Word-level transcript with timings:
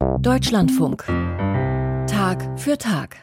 Deutschlandfunk. 0.00 1.04
Tag 2.06 2.58
für 2.58 2.78
Tag. 2.78 3.16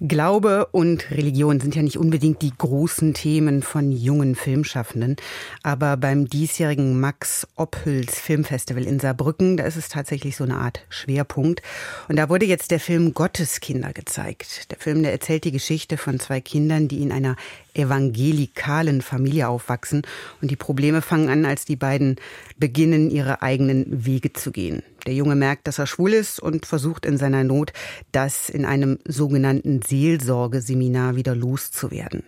Glaube 0.00 0.66
und 0.66 1.10
Religion 1.12 1.60
sind 1.60 1.74
ja 1.76 1.82
nicht 1.82 1.96
unbedingt 1.96 2.42
die 2.42 2.52
großen 2.56 3.14
Themen 3.14 3.62
von 3.62 3.90
jungen 3.90 4.34
Filmschaffenden. 4.34 5.16
Aber 5.62 5.96
beim 5.96 6.26
diesjährigen 6.26 7.00
Max 7.00 7.46
Ophüls 7.56 8.18
Filmfestival 8.18 8.84
in 8.84 9.00
Saarbrücken, 9.00 9.56
da 9.56 9.64
ist 9.64 9.76
es 9.76 9.88
tatsächlich 9.88 10.36
so 10.36 10.44
eine 10.44 10.56
Art 10.56 10.84
Schwerpunkt. 10.90 11.62
Und 12.08 12.16
da 12.16 12.28
wurde 12.28 12.44
jetzt 12.44 12.70
der 12.70 12.80
Film 12.80 13.14
Gotteskinder 13.14 13.92
gezeigt. 13.92 14.70
Der 14.72 14.78
Film, 14.78 15.02
der 15.02 15.12
erzählt 15.12 15.44
die 15.44 15.52
Geschichte 15.52 15.96
von 15.96 16.20
zwei 16.20 16.40
Kindern, 16.40 16.88
die 16.88 17.02
in 17.02 17.12
einer 17.12 17.36
evangelikalen 17.72 19.00
Familie 19.00 19.48
aufwachsen. 19.48 20.02
Und 20.42 20.50
die 20.50 20.56
Probleme 20.56 21.02
fangen 21.02 21.28
an, 21.28 21.46
als 21.46 21.64
die 21.64 21.76
beiden 21.76 22.16
beginnen, 22.58 23.10
ihre 23.10 23.42
eigenen 23.42 24.04
Wege 24.04 24.32
zu 24.32 24.52
gehen. 24.52 24.82
Der 25.06 25.14
Junge 25.14 25.36
merkt, 25.36 25.66
dass 25.66 25.78
er 25.78 25.86
schwul 25.86 26.12
ist 26.12 26.40
und 26.40 26.66
versucht 26.66 27.06
in 27.06 27.18
seiner 27.18 27.44
Not, 27.44 27.72
das 28.12 28.48
in 28.48 28.64
einem 28.64 28.98
sogenannten 29.06 29.82
Seelsorgeseminar 29.82 31.16
wieder 31.16 31.34
loszuwerden. 31.34 32.24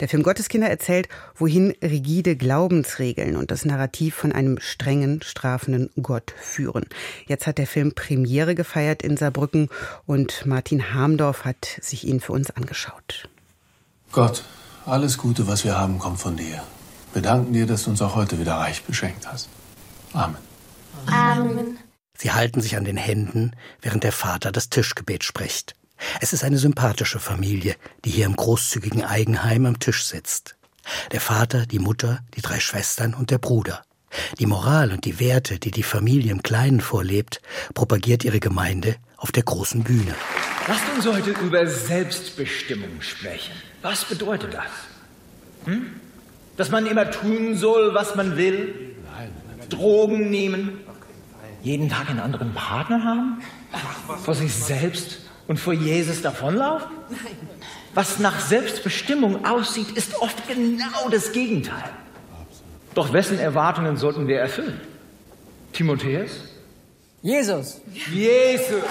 Der 0.00 0.08
Film 0.08 0.22
Gotteskinder 0.22 0.68
erzählt, 0.68 1.08
wohin 1.34 1.74
rigide 1.82 2.36
Glaubensregeln 2.36 3.36
und 3.36 3.50
das 3.50 3.64
Narrativ 3.64 4.14
von 4.14 4.32
einem 4.32 4.58
strengen, 4.60 5.22
strafenden 5.22 5.90
Gott 6.00 6.34
führen. 6.40 6.86
Jetzt 7.26 7.46
hat 7.46 7.58
der 7.58 7.66
Film 7.66 7.92
Premiere 7.94 8.54
gefeiert 8.54 9.02
in 9.02 9.16
Saarbrücken 9.16 9.68
und 10.06 10.46
Martin 10.46 10.94
Hamdorf 10.94 11.44
hat 11.44 11.78
sich 11.80 12.06
ihn 12.06 12.20
für 12.20 12.32
uns 12.32 12.50
angeschaut. 12.50 13.28
Gott, 14.12 14.44
alles 14.84 15.18
Gute, 15.18 15.48
was 15.48 15.64
wir 15.64 15.76
haben, 15.76 15.98
kommt 15.98 16.20
von 16.20 16.36
dir. 16.36 16.62
Wir 17.12 17.22
danken 17.22 17.52
dir, 17.52 17.66
dass 17.66 17.84
du 17.84 17.90
uns 17.90 18.02
auch 18.02 18.14
heute 18.14 18.38
wieder 18.38 18.54
reich 18.54 18.84
beschenkt 18.84 19.26
hast. 19.30 19.48
Amen. 20.12 20.36
Amen. 21.06 21.78
Sie 22.18 22.32
halten 22.32 22.60
sich 22.60 22.76
an 22.76 22.84
den 22.84 22.96
Händen, 22.96 23.52
während 23.80 24.04
der 24.04 24.12
Vater 24.12 24.52
das 24.52 24.70
Tischgebet 24.70 25.24
spricht. 25.24 25.74
Es 26.20 26.32
ist 26.32 26.44
eine 26.44 26.58
sympathische 26.58 27.18
Familie, 27.18 27.76
die 28.04 28.10
hier 28.10 28.26
im 28.26 28.36
großzügigen 28.36 29.02
Eigenheim 29.02 29.66
am 29.66 29.78
Tisch 29.78 30.04
sitzt. 30.04 30.56
Der 31.12 31.20
Vater, 31.20 31.66
die 31.66 31.78
Mutter, 31.78 32.20
die 32.36 32.42
drei 32.42 32.60
Schwestern 32.60 33.14
und 33.14 33.30
der 33.30 33.38
Bruder. 33.38 33.82
Die 34.38 34.46
Moral 34.46 34.92
und 34.92 35.04
die 35.04 35.18
Werte, 35.18 35.58
die 35.58 35.70
die 35.70 35.82
Familie 35.82 36.30
im 36.32 36.42
Kleinen 36.42 36.80
vorlebt, 36.80 37.42
propagiert 37.74 38.24
ihre 38.24 38.40
Gemeinde 38.40 38.96
auf 39.16 39.32
der 39.32 39.42
großen 39.42 39.82
Bühne. 39.82 40.14
Lasst 40.68 40.84
uns 40.94 41.06
heute 41.06 41.30
über 41.30 41.66
Selbstbestimmung 41.66 43.00
sprechen. 43.00 43.52
Was 43.82 44.04
bedeutet 44.04 44.54
das? 44.54 44.70
Hm? 45.64 45.86
Dass 46.56 46.70
man 46.70 46.86
immer 46.86 47.10
tun 47.10 47.56
soll, 47.56 47.94
was 47.94 48.14
man 48.14 48.36
will? 48.36 48.94
Drogen 49.68 50.30
nehmen? 50.30 50.80
Jeden 51.66 51.88
Tag 51.88 52.08
einen 52.08 52.20
anderen 52.20 52.54
Partner 52.54 53.02
haben? 53.02 53.42
Vor 54.22 54.36
sich 54.36 54.54
selbst 54.54 55.18
und 55.48 55.58
vor 55.58 55.72
Jesus 55.72 56.22
davonlaufen? 56.22 56.92
Was 57.92 58.20
nach 58.20 58.38
Selbstbestimmung 58.38 59.44
aussieht, 59.44 59.90
ist 59.90 60.14
oft 60.20 60.46
genau 60.46 61.08
das 61.10 61.32
Gegenteil. 61.32 61.90
Doch 62.94 63.12
wessen 63.12 63.40
Erwartungen 63.40 63.96
sollten 63.96 64.28
wir 64.28 64.38
erfüllen? 64.38 64.80
Timotheus? 65.72 66.30
Jesus. 67.22 67.80
Jesus. 68.12 68.84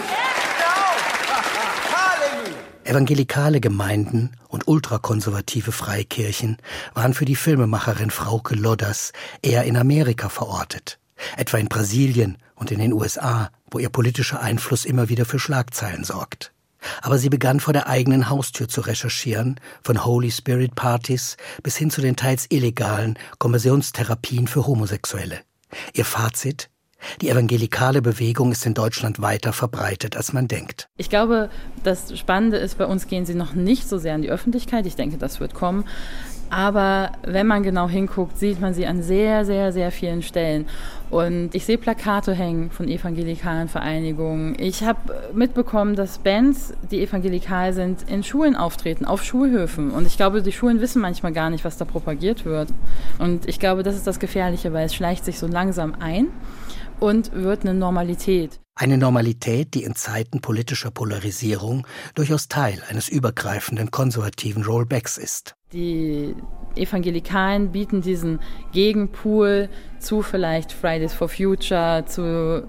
Evangelikale 2.84 3.62
Gemeinden 3.62 4.32
und 4.50 4.68
ultrakonservative 4.68 5.72
Freikirchen 5.72 6.58
waren 6.94 7.14
für 7.14 7.24
die 7.24 7.38
Filmemacherin 7.38 8.12
Frauke 8.12 8.54
Lodders 8.54 9.14
eher 9.42 9.64
in 9.64 9.78
Amerika 9.78 10.28
verortet, 10.28 11.00
etwa 11.38 11.58
in 11.58 11.68
Brasilien 11.68 12.38
und 12.56 12.72
in 12.72 12.80
den 12.80 12.94
USA, 12.94 13.50
wo 13.70 13.80
ihr 13.80 13.90
politischer 13.90 14.42
Einfluss 14.42 14.86
immer 14.86 15.10
wieder 15.10 15.26
für 15.26 15.40
Schlagzeilen 15.40 16.04
sorgt. 16.04 16.52
Aber 17.02 17.18
sie 17.18 17.30
begann 17.30 17.60
vor 17.60 17.74
der 17.74 17.88
eigenen 17.88 18.30
Haustür 18.30 18.68
zu 18.68 18.82
recherchieren, 18.82 19.60
von 19.82 20.06
Holy 20.06 20.32
Spirit 20.32 20.76
Partys 20.76 21.38
bis 21.64 21.78
hin 21.78 21.90
zu 21.90 22.02
den 22.02 22.16
teils 22.16 22.46
illegalen 22.50 23.18
Konversionstherapien 23.40 24.48
für 24.48 24.68
Homosexuelle. 24.68 25.40
Ihr 25.94 26.06
Fazit? 26.06 26.70
Die 27.22 27.30
evangelikale 27.30 28.02
Bewegung 28.02 28.52
ist 28.52 28.66
in 28.66 28.74
Deutschland 28.74 29.22
weiter 29.22 29.54
verbreitet, 29.54 30.18
als 30.18 30.34
man 30.34 30.48
denkt. 30.48 30.90
Ich 30.98 31.10
glaube, 31.10 31.50
das 31.84 32.18
Spannende 32.18 32.58
ist, 32.58 32.78
bei 32.78 32.86
uns 32.86 33.08
gehen 33.08 33.26
sie 33.26 33.36
noch 33.36 33.54
nicht 33.54 33.88
so 33.88 33.98
sehr 33.98 34.16
in 34.16 34.22
die 34.22 34.30
Öffentlichkeit. 34.30 34.86
Ich 34.86 34.96
denke, 34.96 35.18
das 35.18 35.40
wird 35.40 35.54
kommen. 35.54 35.86
Aber 36.56 37.12
wenn 37.24 37.48
man 37.48 37.64
genau 37.64 37.90
hinguckt, 37.90 38.38
sieht 38.38 38.62
man 38.62 38.74
sie 38.74 38.88
an 38.88 39.04
sehr, 39.04 39.44
sehr, 39.44 39.74
sehr 39.74 39.92
vielen 39.92 40.22
Stellen. 40.22 40.68
Und 41.10 41.54
ich 41.54 41.66
sehe 41.66 41.78
Plakate 41.78 42.34
hängen 42.34 42.72
von 42.72 42.88
evangelikalen 42.88 43.68
Vereinigungen. 43.68 44.56
Ich 44.58 44.82
habe 44.84 45.00
mitbekommen, 45.34 45.98
dass 45.98 46.20
Bands, 46.20 46.74
die 46.90 47.02
evangelikal 47.04 47.74
sind, 47.74 48.10
in 48.10 48.24
Schulen 48.24 48.56
auftreten, 48.56 49.04
auf 49.04 49.22
Schulhöfen. 49.22 49.92
Und 49.92 50.08
ich 50.08 50.16
glaube, 50.16 50.42
die 50.42 50.54
Schulen 50.54 50.80
wissen 50.80 51.02
manchmal 51.02 51.34
gar 51.34 51.50
nicht, 51.50 51.66
was 51.66 51.76
da 51.76 51.84
propagiert 51.84 52.46
wird. 52.46 52.70
Und 53.20 53.50
ich 53.50 53.60
glaube, 53.60 53.84
das 53.84 53.96
ist 53.96 54.08
das 54.08 54.22
Gefährliche, 54.22 54.72
weil 54.72 54.86
es 54.86 54.96
schleicht 54.96 55.26
sich 55.26 55.38
so 55.38 55.48
langsam 55.48 55.94
ein 56.00 56.28
und 57.02 57.34
wird 57.34 57.64
eine 57.64 57.74
Normalität. 57.74 58.62
Eine 58.78 58.98
Normalität, 58.98 59.74
die 59.74 59.84
in 59.86 59.96
Zeiten 59.96 60.42
politischer 60.42 60.92
Polarisierung 60.92 61.88
durchaus 62.14 62.50
Teil 62.50 62.84
eines 62.90 63.08
übergreifenden 63.08 63.90
konservativen 63.90 64.66
Rollbacks 64.66 65.18
ist. 65.18 65.56
Die 65.72 66.36
Evangelikalen 66.76 67.72
bieten 67.72 68.02
diesen 68.02 68.42
Gegenpool 68.74 69.70
zu 70.00 70.22
vielleicht 70.22 70.74
Fridays 70.74 71.14
for 71.14 71.30
Future, 71.30 72.04
zu 72.06 72.66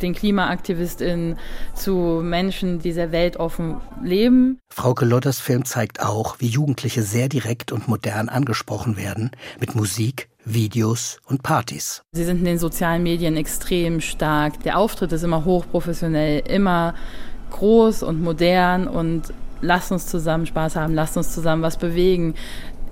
den 0.00 0.14
KlimaaktivistInnen, 0.14 1.36
zu 1.74 2.20
Menschen, 2.22 2.78
die 2.78 2.92
sehr 2.92 3.10
weltoffen 3.10 3.80
leben. 4.00 4.60
Frauke 4.68 5.04
Lotters 5.04 5.40
Film 5.40 5.64
zeigt 5.64 6.00
auch, 6.00 6.36
wie 6.38 6.46
Jugendliche 6.46 7.02
sehr 7.02 7.28
direkt 7.28 7.72
und 7.72 7.88
modern 7.88 8.28
angesprochen 8.28 8.96
werden 8.96 9.32
mit 9.58 9.74
Musik, 9.74 10.28
Videos 10.52 11.20
und 11.26 11.42
Partys. 11.42 12.02
Sie 12.12 12.24
sind 12.24 12.38
in 12.38 12.44
den 12.44 12.58
sozialen 12.58 13.02
Medien 13.02 13.36
extrem 13.36 14.00
stark. 14.00 14.62
Der 14.62 14.78
Auftritt 14.78 15.12
ist 15.12 15.22
immer 15.22 15.44
hochprofessionell, 15.44 16.42
immer 16.48 16.94
groß 17.50 18.02
und 18.02 18.22
modern 18.22 18.86
und 18.88 19.32
lasst 19.60 19.92
uns 19.92 20.06
zusammen 20.06 20.46
Spaß 20.46 20.76
haben, 20.76 20.94
lasst 20.94 21.16
uns 21.16 21.32
zusammen 21.32 21.62
was 21.62 21.76
bewegen. 21.76 22.34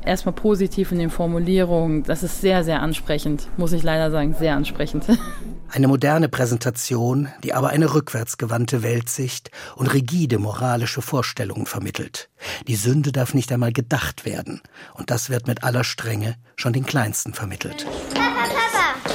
Erstmal 0.06 0.34
positiv 0.34 0.92
in 0.92 1.00
den 1.00 1.10
Formulierungen. 1.10 2.04
Das 2.04 2.22
ist 2.22 2.40
sehr, 2.40 2.62
sehr 2.62 2.80
ansprechend, 2.80 3.48
muss 3.56 3.72
ich 3.72 3.82
leider 3.82 4.12
sagen, 4.12 4.36
sehr 4.38 4.54
ansprechend. 4.54 5.04
Eine 5.68 5.88
moderne 5.88 6.28
Präsentation, 6.28 7.28
die 7.42 7.52
aber 7.52 7.70
eine 7.70 7.92
rückwärtsgewandte 7.92 8.84
Weltsicht 8.84 9.50
und 9.74 9.92
rigide 9.92 10.38
moralische 10.38 11.02
Vorstellungen 11.02 11.66
vermittelt. 11.66 12.30
Die 12.68 12.76
Sünde 12.76 13.10
darf 13.10 13.34
nicht 13.34 13.50
einmal 13.50 13.72
gedacht 13.72 14.24
werden. 14.24 14.62
Und 14.94 15.10
das 15.10 15.28
wird 15.28 15.48
mit 15.48 15.64
aller 15.64 15.82
Strenge 15.82 16.36
schon 16.54 16.72
den 16.72 16.86
Kleinsten 16.86 17.34
vermittelt. 17.34 17.84
Papa, 18.14 18.44
Papa. 18.44 19.10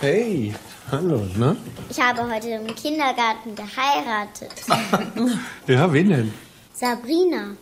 Hey, 0.00 0.52
hallo, 0.90 1.28
ne? 1.36 1.56
Ich 1.88 2.00
habe 2.00 2.28
heute 2.28 2.48
im 2.48 2.74
Kindergarten 2.74 3.54
geheiratet. 3.54 4.50
Ja, 5.68 5.92
wen 5.92 6.08
denn? 6.08 6.34
Sabrina. 6.74 7.52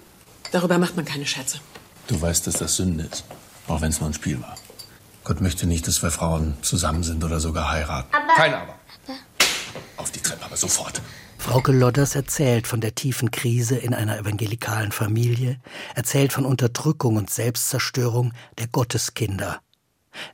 Darüber 0.52 0.78
macht 0.78 0.96
man 0.96 1.04
keine 1.04 1.26
Scherze. 1.26 1.60
Du 2.10 2.20
weißt, 2.20 2.44
dass 2.48 2.54
das 2.54 2.74
Sünde 2.74 3.04
ist. 3.04 3.22
Auch 3.68 3.80
wenn 3.82 3.90
es 3.90 4.00
nur 4.00 4.10
ein 4.10 4.14
Spiel 4.14 4.42
war. 4.42 4.56
Gott 5.22 5.40
möchte 5.40 5.66
nicht, 5.68 5.86
dass 5.86 5.94
zwei 5.94 6.10
Frauen 6.10 6.54
zusammen 6.60 7.04
sind 7.04 7.22
oder 7.22 7.38
sogar 7.38 7.70
heiraten. 7.70 8.12
Aber- 8.12 8.34
Kein 8.34 8.52
Aber. 8.52 8.74
Auf 9.96 10.10
die 10.10 10.18
Treppe, 10.20 10.44
aber 10.44 10.56
sofort. 10.56 11.00
Frauke 11.38 11.70
Lodders 11.70 12.16
erzählt 12.16 12.66
von 12.66 12.80
der 12.80 12.96
tiefen 12.96 13.30
Krise 13.30 13.76
in 13.76 13.94
einer 13.94 14.18
evangelikalen 14.18 14.90
Familie, 14.90 15.60
erzählt 15.94 16.32
von 16.32 16.44
Unterdrückung 16.44 17.14
und 17.16 17.30
Selbstzerstörung 17.30 18.32
der 18.58 18.66
Gotteskinder. 18.66 19.60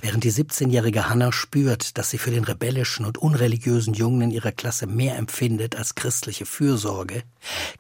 Während 0.01 0.25
die 0.25 0.33
17-jährige 0.33 1.09
Hannah 1.09 1.33
spürt, 1.33 1.99
dass 1.99 2.11
sie 2.11 2.19
für 2.19 2.31
den 2.31 2.45
rebellischen 2.45 3.07
und 3.07 3.19
unreligiösen 3.19 3.95
Jungen 3.95 4.23
in 4.23 4.31
ihrer 4.31 4.53
Klasse 4.53 4.87
mehr 4.87 5.17
empfindet 5.17 5.77
als 5.77 5.95
christliche 5.95 6.47
Fürsorge, 6.47 7.23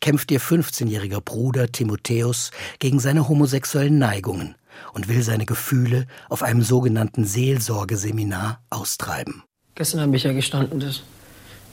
kämpft 0.00 0.30
ihr 0.30 0.40
15-jähriger 0.40 1.20
Bruder 1.20 1.70
Timotheus 1.70 2.50
gegen 2.78 3.00
seine 3.00 3.28
homosexuellen 3.28 3.98
Neigungen 3.98 4.54
und 4.92 5.08
will 5.08 5.22
seine 5.22 5.46
Gefühle 5.46 6.06
auf 6.28 6.42
einem 6.42 6.62
sogenannten 6.62 7.24
Seelsorgeseminar 7.24 8.62
austreiben. 8.70 9.42
Gestern 9.74 10.00
habe 10.00 10.16
ich 10.16 10.22
ja 10.22 10.32
gestanden, 10.32 10.80
dass 10.80 11.02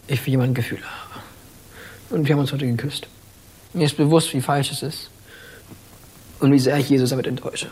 ich 0.07 0.19
für 0.19 0.29
jemanden 0.29 0.53
Gefühle 0.53 0.83
habe. 0.83 1.21
Und 2.09 2.27
wir 2.27 2.35
haben 2.35 2.41
uns 2.41 2.51
heute 2.51 2.67
geküsst. 2.67 3.07
Mir 3.73 3.85
ist 3.85 3.97
bewusst, 3.97 4.33
wie 4.33 4.41
falsch 4.41 4.71
es 4.71 4.83
ist. 4.83 5.09
Und 6.39 6.51
wie 6.51 6.59
sehr 6.59 6.77
ich 6.77 6.89
Jesus 6.89 7.09
damit 7.09 7.25
enttäusche. 7.25 7.69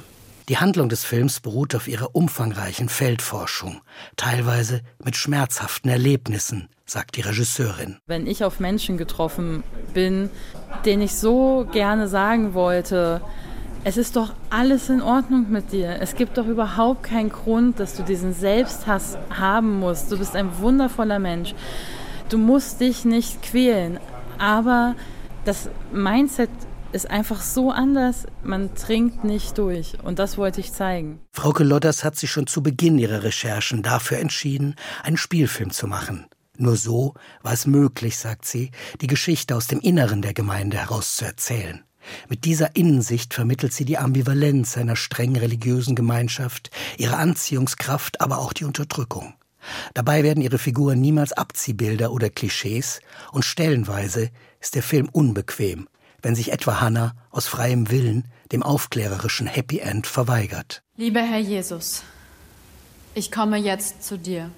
Die 0.51 0.57
Handlung 0.57 0.89
des 0.89 1.06
Films 1.06 1.39
beruht 1.39 1.75
auf 1.75 1.88
ihrer 1.88 2.13
umfangreichen 2.13 2.89
Feldforschung, 2.89 3.80
teilweise 4.18 4.81
mit 5.01 5.15
schmerzhaften 5.15 5.89
Erlebnissen, 5.89 6.68
sagt 6.86 7.15
die 7.15 7.21
Regisseurin. 7.21 8.00
Wenn 8.06 8.27
ich 8.27 8.44
auf 8.44 8.59
Menschen 8.59 8.98
getroffen 8.98 9.63
bin, 9.94 10.30
denen 10.83 11.03
ich 11.03 11.15
so 11.15 11.65
gerne 11.71 12.09
sagen 12.09 12.53
wollte, 12.53 13.21
es 13.86 13.95
ist 13.95 14.18
doch 14.18 14.33
alles 14.50 14.89
in 14.89 15.01
Ordnung 15.01 15.50
mit 15.50 15.71
dir. 15.71 16.01
Es 16.01 16.15
gibt 16.15 16.38
doch 16.38 16.48
überhaupt 16.48 17.03
keinen 17.03 17.30
Grund, 17.30 17.80
dass 17.80 17.95
du 17.95 18.03
diesen 18.03 18.33
Selbsthass 18.33 19.18
haben 19.30 19.80
musst. 19.80 20.12
Du 20.12 20.18
bist 20.18 20.36
ein 20.36 20.59
wundervoller 20.59 21.19
Mensch. 21.19 21.56
du 22.27 22.38
musst 22.38 22.81
dich 22.81 23.06
nicht 23.06 23.42
quälen. 23.42 24.01
Aber 24.38 24.95
das 25.45 25.69
Mindset 25.94 26.50
ist 26.93 27.09
einfach 27.09 27.41
so 27.41 27.71
anders. 27.71 28.25
Man 28.43 28.75
trinkt 28.75 29.23
nicht 29.23 29.57
durch. 29.57 29.97
Und 30.03 30.19
das 30.19 30.38
wollte 30.38 30.59
ich 30.59 30.73
zeigen. 30.73 31.19
Frauke 31.31 31.63
Lodders 31.63 32.03
hat 32.03 32.15
sich 32.15 32.31
schon 32.31 32.47
zu 32.47 32.61
Beginn 32.61 32.97
ihrer 32.97 33.23
Recherchen 33.23 33.81
dafür 33.83 34.19
entschieden, 34.19 34.75
einen 35.03 35.17
Spielfilm 35.17 35.71
zu 35.71 35.88
machen. 35.88 36.25
Nur 36.57 36.75
so 36.75 37.15
war 37.41 37.53
es 37.53 37.65
möglich, 37.65 38.17
sagt 38.17 38.45
sie, 38.45 38.71
die 39.01 39.07
Geschichte 39.07 39.55
aus 39.55 39.67
dem 39.67 39.79
Inneren 39.79 40.21
der 40.21 40.33
Gemeinde 40.33 40.77
herauszuerzählen. 40.77 41.83
Mit 42.29 42.45
dieser 42.45 42.75
Innensicht 42.75 43.33
vermittelt 43.33 43.73
sie 43.73 43.85
die 43.85 43.97
Ambivalenz 43.97 44.77
einer 44.77 44.95
streng 44.95 45.35
religiösen 45.35 45.95
Gemeinschaft, 45.95 46.69
ihre 46.97 47.17
Anziehungskraft, 47.17 48.21
aber 48.21 48.39
auch 48.39 48.53
die 48.53 48.65
Unterdrückung. 48.65 49.33
Dabei 49.93 50.23
werden 50.23 50.41
ihre 50.41 50.57
Figuren 50.57 50.99
niemals 50.99 51.33
Abziehbilder 51.33 52.11
oder 52.11 52.29
Klischees 52.29 53.01
und 53.31 53.45
stellenweise 53.45 54.31
ist 54.59 54.75
der 54.75 54.83
Film 54.83 55.09
unbequem, 55.11 55.88
wenn 56.21 56.35
sich 56.35 56.51
etwa 56.51 56.81
Hannah 56.81 57.13
aus 57.29 57.47
freiem 57.47 57.89
Willen 57.89 58.25
dem 58.51 58.63
aufklärerischen 58.63 59.47
Happy 59.47 59.79
End 59.79 60.07
verweigert. 60.07 60.83
Lieber 60.97 61.21
Herr 61.21 61.39
Jesus, 61.39 62.03
ich 63.13 63.31
komme 63.31 63.57
jetzt 63.57 64.03
zu 64.03 64.18
dir. 64.18 64.50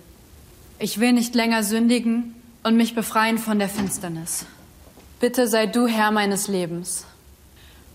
Ich 0.79 0.99
will 0.99 1.13
nicht 1.13 1.35
länger 1.35 1.63
sündigen 1.63 2.35
und 2.63 2.75
mich 2.75 2.95
befreien 2.95 3.37
von 3.37 3.59
der 3.59 3.69
Finsternis. 3.69 4.45
Bitte 5.19 5.47
sei 5.47 5.67
du 5.67 5.87
Herr 5.87 6.11
meines 6.11 6.47
Lebens. 6.47 7.05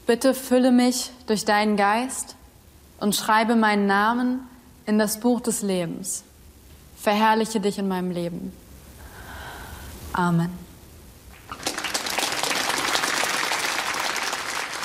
Bitte 0.06 0.32
fülle 0.32 0.72
mich 0.72 1.10
durch 1.26 1.44
deinen 1.44 1.76
Geist 1.76 2.36
und 2.98 3.14
schreibe 3.14 3.56
meinen 3.56 3.86
Namen 3.86 4.40
in 4.86 4.98
das 4.98 5.20
Buch 5.20 5.40
des 5.40 5.62
Lebens. 5.62 6.24
Verherrliche 6.96 7.60
dich 7.60 7.78
in 7.78 7.88
meinem 7.88 8.10
Leben. 8.10 8.52
Amen. 10.12 10.67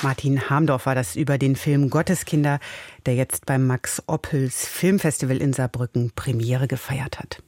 Martin 0.04 0.50
Hamdorf 0.50 0.84
war 0.84 0.94
das 0.94 1.16
über 1.16 1.38
den 1.38 1.56
Film 1.56 1.88
Gotteskinder, 1.88 2.60
der 3.06 3.14
jetzt 3.14 3.46
beim 3.46 3.66
Max 3.66 4.02
Oppels 4.06 4.68
Filmfestival 4.68 5.38
in 5.38 5.54
Saarbrücken 5.54 6.12
Premiere 6.14 6.68
gefeiert 6.68 7.18
hat. 7.18 7.42